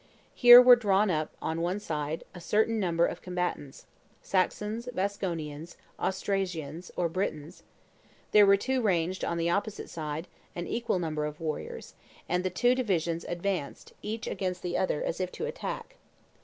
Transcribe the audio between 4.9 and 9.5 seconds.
Vasconians, Austrasians, or Britons; there were ranged, on